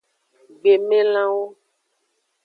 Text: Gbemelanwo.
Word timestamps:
Gbemelanwo. 0.59 1.47